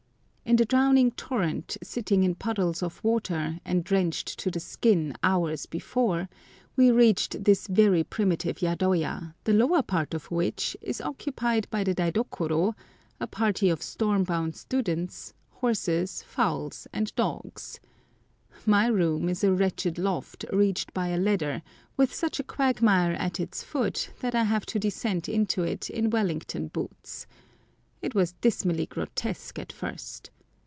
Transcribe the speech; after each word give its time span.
In 0.43 0.57
the 0.57 0.65
drowning 0.65 1.11
torrent, 1.11 1.77
sitting 1.81 2.23
in 2.23 2.35
puddles 2.35 2.83
of 2.83 3.01
water, 3.05 3.59
and 3.63 3.85
drenched 3.85 4.37
to 4.39 4.51
the 4.51 4.59
skin 4.59 5.15
hours 5.23 5.65
before, 5.65 6.27
we 6.75 6.91
reached 6.91 7.45
this 7.45 7.67
very 7.67 8.03
primitive 8.03 8.57
yadoya, 8.61 9.33
the 9.45 9.53
lower 9.53 9.81
part 9.81 10.13
of 10.13 10.29
which 10.29 10.75
is 10.81 10.99
occupied 10.99 11.69
by 11.69 11.85
the 11.85 11.93
daidokoro, 11.95 12.75
a 13.21 13.27
party 13.27 13.69
of 13.69 13.81
storm 13.81 14.25
bound 14.25 14.57
students, 14.57 15.33
horses, 15.51 16.21
fowls, 16.23 16.85
and 16.91 17.15
dogs. 17.15 17.79
My 18.65 18.87
room 18.87 19.29
is 19.29 19.45
a 19.45 19.53
wretched 19.53 19.97
loft, 19.97 20.43
reached 20.51 20.93
by 20.93 21.09
a 21.09 21.17
ladder, 21.17 21.61
with 21.95 22.13
such 22.13 22.41
a 22.41 22.43
quagmire 22.43 23.13
at 23.13 23.39
its 23.39 23.63
foot 23.63 24.09
that 24.19 24.35
I 24.35 24.43
have 24.43 24.65
to 24.65 24.79
descend 24.79 25.29
into 25.29 25.63
it 25.63 25.89
in 25.89 26.09
Wellington 26.09 26.67
boots. 26.67 27.25
It 28.01 28.13
was 28.13 28.33
dismally 28.41 28.87
grotesque 28.87 29.57
at 29.57 29.71
first. 29.71 30.29